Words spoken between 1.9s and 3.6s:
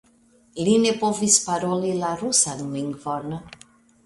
la rusan lingvon.